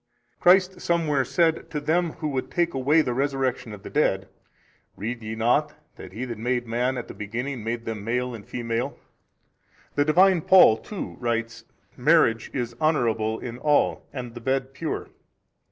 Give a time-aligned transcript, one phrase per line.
[0.01, 0.41] A.
[0.41, 4.27] Christ somewhere said to them who would take away the resurrection of the dead,
[4.97, 8.43] Read ye not that He which made man at the beginning made them male and
[8.43, 8.97] female,
[9.93, 15.09] the Divine Paul too writes, Marriage is honourable in all and the bed pure.